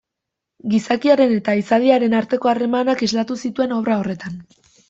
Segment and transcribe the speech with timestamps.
[0.71, 4.45] Gizakiaren eta izadiaren arteko harremanak islatu zituen obra horretan.